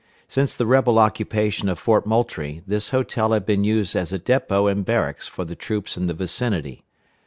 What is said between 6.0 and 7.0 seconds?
the vicinity.